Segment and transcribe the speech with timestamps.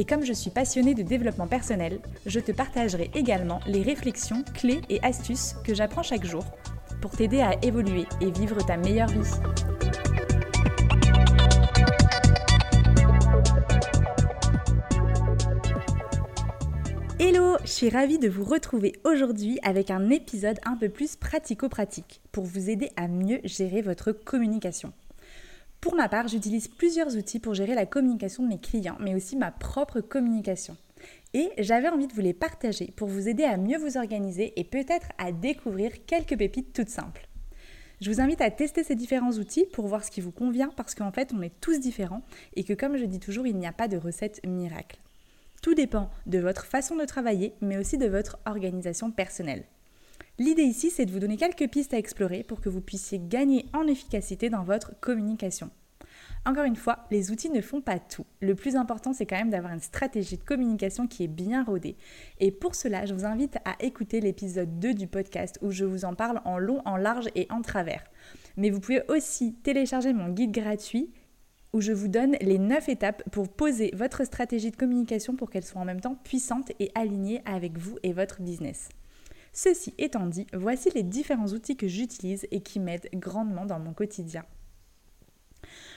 [0.00, 4.80] Et comme je suis passionnée de développement personnel, je te partagerai également les réflexions, clés
[4.88, 6.44] et astuces que j'apprends chaque jour
[7.02, 9.28] pour t'aider à évoluer et vivre ta meilleure vie.
[17.18, 22.20] Hello, je suis ravie de vous retrouver aujourd'hui avec un épisode un peu plus pratico-pratique
[22.30, 24.92] pour vous aider à mieux gérer votre communication.
[25.80, 29.36] Pour ma part, j'utilise plusieurs outils pour gérer la communication de mes clients, mais aussi
[29.36, 30.76] ma propre communication.
[31.34, 34.64] Et j'avais envie de vous les partager pour vous aider à mieux vous organiser et
[34.64, 37.28] peut-être à découvrir quelques pépites toutes simples.
[38.00, 40.94] Je vous invite à tester ces différents outils pour voir ce qui vous convient parce
[40.94, 42.22] qu'en fait on est tous différents
[42.54, 45.00] et que comme je dis toujours il n'y a pas de recette miracle.
[45.62, 49.64] Tout dépend de votre façon de travailler mais aussi de votre organisation personnelle.
[50.40, 53.66] L'idée ici, c'est de vous donner quelques pistes à explorer pour que vous puissiez gagner
[53.72, 55.70] en efficacité dans votre communication.
[56.46, 58.24] Encore une fois, les outils ne font pas tout.
[58.40, 61.96] Le plus important, c'est quand même d'avoir une stratégie de communication qui est bien rodée.
[62.38, 66.04] Et pour cela, je vous invite à écouter l'épisode 2 du podcast où je vous
[66.04, 68.04] en parle en long, en large et en travers.
[68.56, 71.10] Mais vous pouvez aussi télécharger mon guide gratuit
[71.72, 75.64] où je vous donne les 9 étapes pour poser votre stratégie de communication pour qu'elle
[75.64, 78.88] soit en même temps puissante et alignée avec vous et votre business.
[79.60, 83.92] Ceci étant dit, voici les différents outils que j'utilise et qui m'aident grandement dans mon
[83.92, 84.44] quotidien.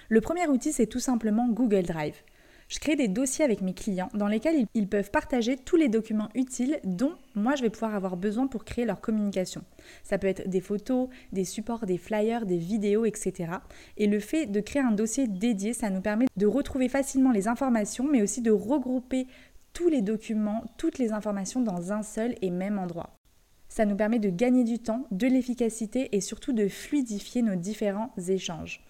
[0.10, 2.16] Le premier outil, c'est tout simplement Google Drive.
[2.70, 6.30] Je crée des dossiers avec mes clients dans lesquels ils peuvent partager tous les documents
[6.34, 9.64] utiles dont moi je vais pouvoir avoir besoin pour créer leur communication.
[10.04, 13.52] Ça peut être des photos, des supports, des flyers, des vidéos, etc.
[13.96, 17.48] Et le fait de créer un dossier dédié, ça nous permet de retrouver facilement les
[17.48, 19.28] informations, mais aussi de regrouper
[19.72, 23.21] tous les documents, toutes les informations dans un seul et même endroit.
[23.72, 28.14] Ça nous permet de gagner du temps, de l'efficacité et surtout de fluidifier nos différents
[28.28, 28.84] échanges.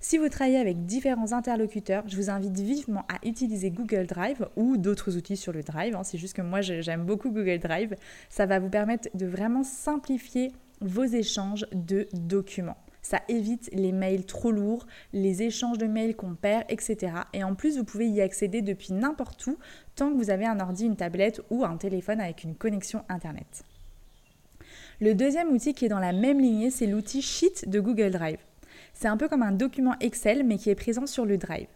[0.00, 4.78] Si vous travaillez avec différents interlocuteurs, je vous invite vivement à utiliser Google Drive ou
[4.78, 5.94] d'autres outils sur le Drive.
[5.94, 6.02] Hein.
[6.02, 7.94] C'est juste que moi j'aime beaucoup Google Drive.
[8.30, 10.50] Ça va vous permettre de vraiment simplifier
[10.80, 12.78] vos échanges de documents.
[13.02, 17.12] Ça évite les mails trop lourds, les échanges de mails qu'on perd, etc.
[17.34, 19.58] Et en plus, vous pouvez y accéder depuis n'importe où
[19.94, 23.62] tant que vous avez un ordi, une tablette ou un téléphone avec une connexion Internet.
[24.98, 28.38] Le deuxième outil qui est dans la même lignée, c'est l'outil Sheet de Google Drive.
[28.94, 31.66] C'est un peu comme un document Excel, mais qui est présent sur le Drive.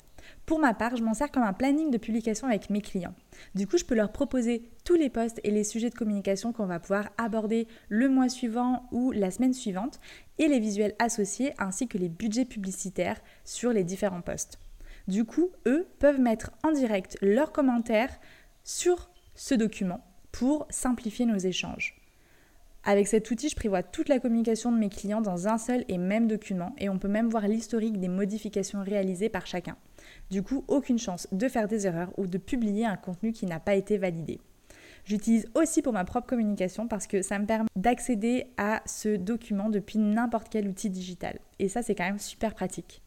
[0.47, 3.15] Pour ma part, je m'en sers comme un planning de publication avec mes clients.
[3.55, 6.65] Du coup, je peux leur proposer tous les posts et les sujets de communication qu'on
[6.65, 10.01] va pouvoir aborder le mois suivant ou la semaine suivante,
[10.39, 14.59] et les visuels associés ainsi que les budgets publicitaires sur les différents posts.
[15.09, 18.19] Du coup, eux peuvent mettre en direct leurs commentaires
[18.65, 22.00] sur ce document pour simplifier nos échanges.
[22.83, 25.99] Avec cet outil, je prévois toute la communication de mes clients dans un seul et
[25.99, 29.77] même document et on peut même voir l'historique des modifications réalisées par chacun.
[30.31, 33.61] Du coup, aucune chance de faire des erreurs ou de publier un contenu qui n'a
[33.61, 34.41] pas été validé.
[35.05, 39.69] J'utilise aussi pour ma propre communication parce que ça me permet d'accéder à ce document
[39.69, 41.39] depuis n'importe quel outil digital.
[41.59, 43.03] Et ça, c'est quand même super pratique.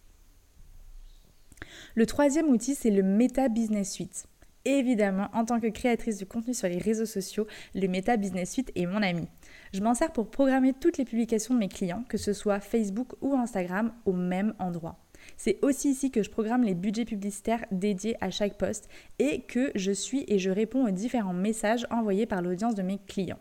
[1.96, 4.26] Le troisième outil, c'est le Meta Business Suite.
[4.66, 8.72] Évidemment, en tant que créatrice de contenu sur les réseaux sociaux, le Meta Business Suite
[8.76, 9.28] est mon ami.
[9.74, 13.16] Je m'en sers pour programmer toutes les publications de mes clients, que ce soit Facebook
[13.22, 15.00] ou Instagram, au même endroit.
[15.36, 19.72] C'est aussi ici que je programme les budgets publicitaires dédiés à chaque poste et que
[19.74, 23.40] je suis et je réponds aux différents messages envoyés par l'audience de mes clients.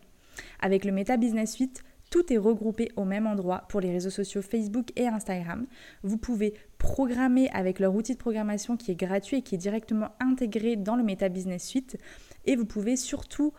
[0.60, 4.40] Avec le Meta Business Suite, tout est regroupé au même endroit pour les réseaux sociaux
[4.40, 5.66] Facebook et Instagram.
[6.02, 10.12] Vous pouvez programmer avec leur outil de programmation qui est gratuit et qui est directement
[10.18, 11.98] intégré dans le Meta Business Suite.
[12.46, 13.52] Et vous pouvez surtout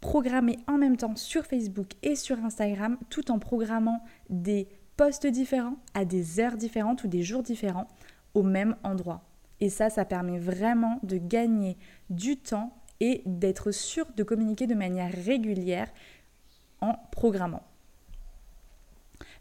[0.00, 5.76] programmer en même temps sur Facebook et sur Instagram tout en programmant des posts différents
[5.94, 7.88] à des heures différentes ou des jours différents
[8.34, 9.24] au même endroit.
[9.60, 11.76] Et ça, ça permet vraiment de gagner
[12.08, 15.90] du temps et d'être sûr de communiquer de manière régulière
[16.80, 17.62] en programmant.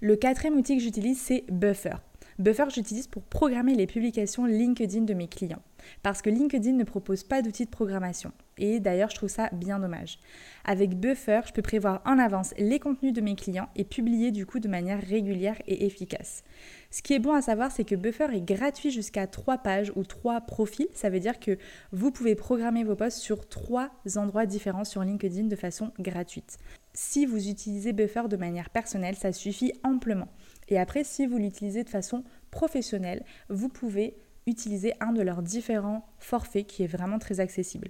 [0.02, 1.96] Le quatrième outil que j'utilise, c'est Buffer.
[2.40, 5.62] Buffer, j'utilise pour programmer les publications LinkedIn de mes clients.
[6.04, 8.32] Parce que LinkedIn ne propose pas d'outils de programmation.
[8.58, 10.20] Et d'ailleurs, je trouve ça bien dommage.
[10.64, 14.46] Avec Buffer, je peux prévoir en avance les contenus de mes clients et publier du
[14.46, 16.46] coup de manière régulière et efficace.
[16.92, 20.06] Ce qui est bon à savoir, c'est que Buffer est gratuit jusqu'à 3 pages ou
[20.06, 20.88] 3 profils.
[20.94, 21.58] Ça veut dire que
[21.92, 26.58] vous pouvez programmer vos posts sur 3 endroits différents sur LinkedIn de façon gratuite.
[26.94, 30.30] Si vous utilisez Buffer de manière personnelle, ça suffit amplement.
[30.70, 34.16] Et après, si vous l'utilisez de façon professionnelle, vous pouvez
[34.48, 37.90] utiliser un de leurs différents forfaits qui est vraiment très accessible.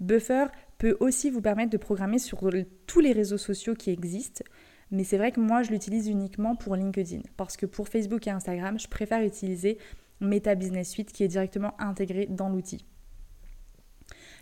[0.00, 0.46] Buffer
[0.78, 2.48] peut aussi vous permettre de programmer sur
[2.86, 4.44] tous les réseaux sociaux qui existent,
[4.90, 8.30] mais c'est vrai que moi je l'utilise uniquement pour LinkedIn parce que pour Facebook et
[8.30, 9.78] Instagram, je préfère utiliser
[10.20, 12.84] Meta Business Suite qui est directement intégré dans l'outil.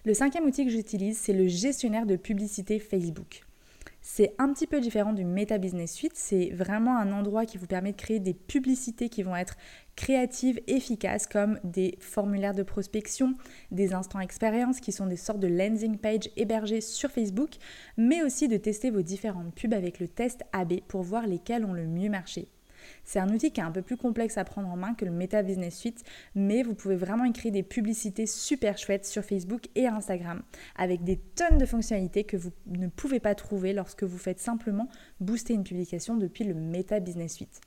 [0.05, 3.43] Le cinquième outil que j'utilise, c'est le gestionnaire de publicité Facebook.
[4.10, 6.14] C'est un petit peu différent du Meta Business Suite.
[6.14, 9.58] C'est vraiment un endroit qui vous permet de créer des publicités qui vont être
[9.96, 13.34] créatives, efficaces, comme des formulaires de prospection,
[13.70, 17.50] des instants expérience qui sont des sortes de landing page hébergés sur Facebook,
[17.99, 21.75] mais aussi de tester vos différentes pubs avec le test AB pour voir lesquelles ont
[21.75, 22.49] le mieux marché.
[23.05, 25.11] C'est un outil qui est un peu plus complexe à prendre en main que le
[25.11, 26.05] Meta Business Suite,
[26.35, 30.43] mais vous pouvez vraiment écrire des publicités super chouettes sur Facebook et Instagram,
[30.76, 34.88] avec des tonnes de fonctionnalités que vous ne pouvez pas trouver lorsque vous faites simplement
[35.20, 37.61] booster une publication depuis le Meta Business Suite.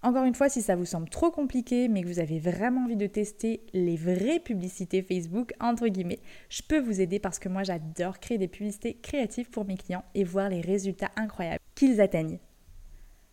[0.00, 2.96] Encore une fois, si ça vous semble trop compliqué, mais que vous avez vraiment envie
[2.96, 7.64] de tester les vraies publicités Facebook, entre guillemets, je peux vous aider parce que moi
[7.64, 12.38] j'adore créer des publicités créatives pour mes clients et voir les résultats incroyables qu'ils atteignent.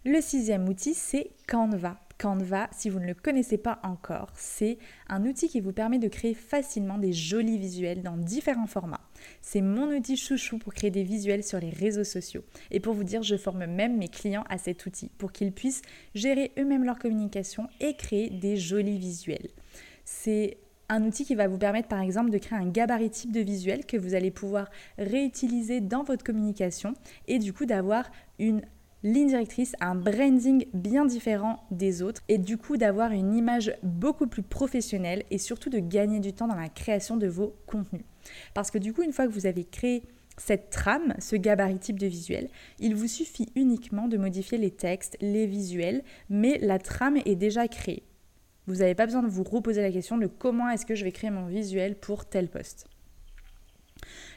[0.08, 2.00] Le sixième outil, c'est Canva.
[2.20, 4.78] Canva, si vous ne le connaissez pas encore, c'est
[5.10, 9.02] un outil qui vous permet de créer facilement des jolis visuels dans différents formats.
[9.42, 12.44] C'est mon outil chouchou pour créer des visuels sur les réseaux sociaux.
[12.70, 15.82] Et pour vous dire, je forme même mes clients à cet outil pour qu'ils puissent
[16.14, 19.50] gérer eux-mêmes leur communication et créer des jolis visuels.
[20.04, 23.40] C'est un outil qui va vous permettre par exemple de créer un gabarit type de
[23.40, 24.70] visuel que vous allez pouvoir
[25.00, 26.94] réutiliser dans votre communication
[27.28, 28.62] et du coup d'avoir une
[29.04, 34.28] ligne directrice, un branding bien différent des autres et du coup d'avoir une image beaucoup
[34.28, 38.06] plus professionnelle et surtout de gagner du temps dans la création de vos contenus.
[38.54, 40.04] Parce que du coup, une fois que vous avez créé
[40.38, 42.50] cette trame, ce gabarit type de visuel,
[42.80, 47.68] il vous suffit uniquement de modifier les textes, les visuels, mais la trame est déjà
[47.68, 48.04] créée.
[48.68, 51.12] Vous n'avez pas besoin de vous reposer la question de comment est-ce que je vais
[51.12, 52.88] créer mon visuel pour tel poste.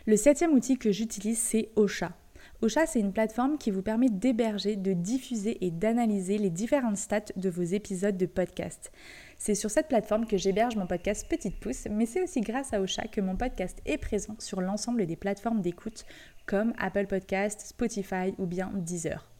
[0.06, 2.12] Le septième outil que j'utilise, c'est Ocha.
[2.60, 7.32] Ocha, c'est une plateforme qui vous permet d'héberger, de diffuser et d'analyser les différentes stats
[7.36, 8.90] de vos épisodes de podcast.
[9.36, 12.80] C'est sur cette plateforme que j'héberge mon podcast Petite Pouce, mais c'est aussi grâce à
[12.80, 16.04] Ocha que mon podcast est présent sur l'ensemble des plateformes d'écoute
[16.46, 19.30] comme Apple Podcast, Spotify ou bien Deezer.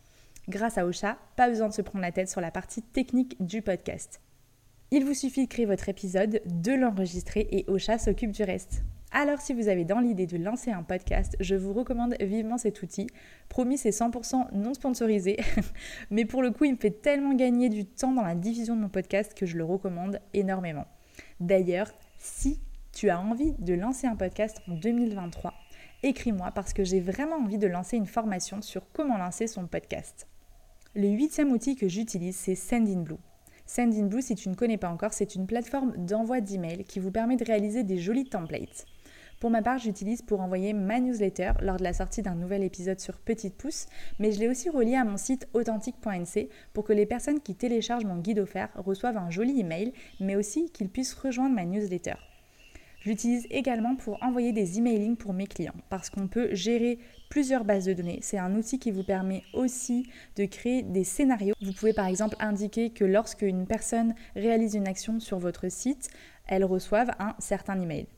[0.49, 3.63] Grâce à Ocha, pas besoin de se prendre la tête sur la partie technique du
[3.63, 4.21] podcast.
[4.93, 8.85] Il vous suffit de créer votre épisode, de l'enregistrer et Ocha s'occupe du reste.
[9.11, 12.83] Alors si vous avez dans l'idée de lancer un podcast, je vous recommande vivement cet
[12.83, 13.07] outil.
[13.49, 15.39] Promis, c'est 100% non sponsorisé,
[16.11, 18.83] mais pour le coup, il me fait tellement gagner du temps dans la diffusion de
[18.83, 20.85] mon podcast que je le recommande énormément.
[21.41, 22.61] D'ailleurs, si
[22.93, 25.55] tu as envie de lancer un podcast en 2023,
[26.03, 30.27] écris-moi parce que j'ai vraiment envie de lancer une formation sur comment lancer son podcast.
[30.95, 33.17] Le huitième outil que j'utilise, c'est Sendinblue.
[33.65, 37.37] Sendinblue, si tu ne connais pas encore, c'est une plateforme d'envoi d'emails qui vous permet
[37.37, 38.87] de réaliser des jolis templates.
[39.41, 42.99] Pour ma part, j'utilise pour envoyer ma newsletter lors de la sortie d'un nouvel épisode
[42.99, 43.87] sur Petite Pouce,
[44.19, 48.05] mais je l'ai aussi relié à mon site authentique.nc pour que les personnes qui téléchargent
[48.05, 52.15] mon guide offert reçoivent un joli email, mais aussi qu'ils puissent rejoindre ma newsletter.
[53.01, 56.99] Je l'utilise également pour envoyer des emailings pour mes clients parce qu'on peut gérer
[57.31, 58.19] plusieurs bases de données.
[58.23, 61.55] C'est un outil qui vous permet aussi de créer des scénarios.
[61.63, 66.09] Vous pouvez par exemple indiquer que lorsque une personne réalise une action sur votre site,
[66.49, 68.09] elle reçoive un certain email.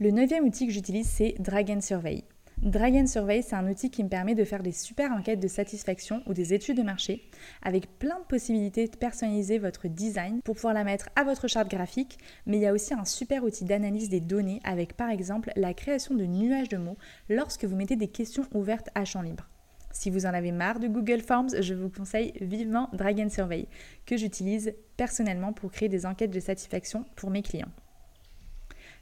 [0.00, 2.22] Le neuvième outil que j'utilise, c'est Dragon Survey.
[2.62, 6.22] Dragon Survey, c'est un outil qui me permet de faire des super enquêtes de satisfaction
[6.26, 7.28] ou des études de marché
[7.62, 11.68] avec plein de possibilités de personnaliser votre design pour pouvoir la mettre à votre charte
[11.68, 12.16] graphique.
[12.46, 15.74] Mais il y a aussi un super outil d'analyse des données avec par exemple la
[15.74, 16.96] création de nuages de mots
[17.28, 19.48] lorsque vous mettez des questions ouvertes à champ libre.
[19.90, 23.66] Si vous en avez marre de Google Forms, je vous conseille vivement Dragon Survey
[24.06, 27.72] que j'utilise personnellement pour créer des enquêtes de satisfaction pour mes clients.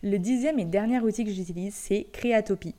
[0.02, 2.74] Le dixième et dernier outil que j'utilise, c'est Creatopy.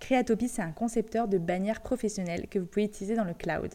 [0.00, 3.72] Creatopy, c'est un concepteur de bannières professionnelles que vous pouvez utiliser dans le cloud.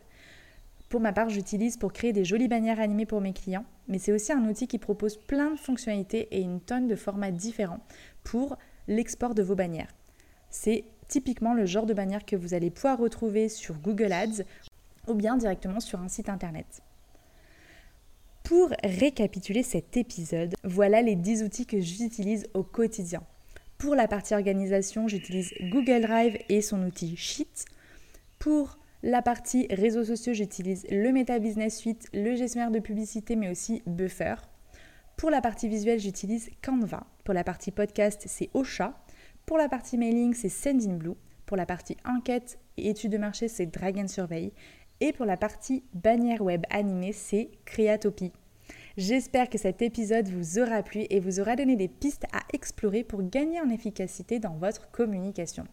[0.89, 4.11] Pour ma part, j'utilise pour créer des jolies bannières animées pour mes clients, mais c'est
[4.11, 7.79] aussi un outil qui propose plein de fonctionnalités et une tonne de formats différents
[8.25, 8.57] pour
[8.89, 9.95] l'export de vos bannières.
[10.49, 14.43] C'est typiquement le genre de bannière que vous allez pouvoir retrouver sur Google Ads
[15.07, 16.81] ou bien directement sur un site internet.
[18.51, 23.23] Pour récapituler cet épisode, voilà les 10 outils que j'utilise au quotidien.
[23.77, 27.63] Pour la partie organisation, j'utilise Google Drive et son outil Sheet.
[28.39, 33.49] Pour la partie réseaux sociaux, j'utilise le Meta Business Suite, le gestionnaire de publicité, mais
[33.49, 34.35] aussi Buffer.
[35.15, 37.07] Pour la partie visuelle, j'utilise Canva.
[37.23, 39.01] Pour la partie podcast, c'est Ocha.
[39.45, 41.15] Pour la partie mailing, c'est Sendinblue.
[41.45, 44.51] Pour la partie enquête et études de marché, c'est Dragon Survey.
[44.99, 48.33] Et pour la partie bannière web animée, c'est Creatopie.
[48.97, 53.03] J'espère que cet épisode vous aura plu et vous aura donné des pistes à explorer
[53.05, 55.63] pour gagner en efficacité dans votre communication.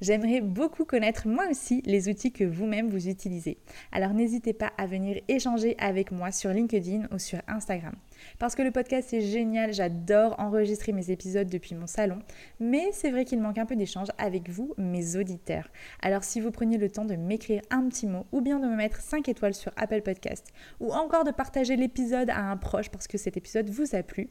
[0.00, 3.58] J'aimerais beaucoup connaître moi aussi les outils que vous-même vous utilisez.
[3.92, 7.94] Alors n'hésitez pas à venir échanger avec moi sur LinkedIn ou sur Instagram.
[8.38, 12.20] Parce que le podcast est génial, j'adore enregistrer mes épisodes depuis mon salon,
[12.60, 15.68] mais c'est vrai qu'il manque un peu d'échange avec vous, mes auditeurs.
[16.00, 18.76] Alors si vous preniez le temps de m'écrire un petit mot ou bien de me
[18.76, 20.46] mettre 5 étoiles sur Apple Podcast
[20.80, 24.30] ou encore de partager l'épisode à un proche parce que cet épisode vous a plu,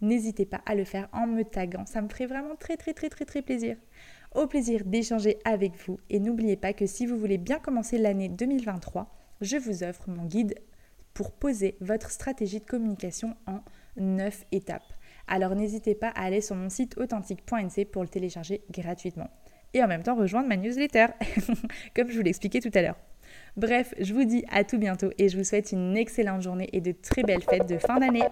[0.00, 3.10] n'hésitez pas à le faire en me taguant, ça me ferait vraiment très très très
[3.10, 3.76] très très plaisir.
[4.34, 8.28] Au plaisir d'échanger avec vous et n'oubliez pas que si vous voulez bien commencer l'année
[8.28, 10.54] 2023, je vous offre mon guide
[11.14, 13.58] pour poser votre stratégie de communication en
[13.96, 14.84] 9 étapes.
[15.26, 19.28] Alors n'hésitez pas à aller sur mon site authentique.nc pour le télécharger gratuitement.
[19.74, 21.06] Et en même temps rejoindre ma newsletter,
[21.96, 22.98] comme je vous l'expliquais tout à l'heure.
[23.56, 26.80] Bref, je vous dis à tout bientôt et je vous souhaite une excellente journée et
[26.80, 28.22] de très belles fêtes de fin d'année.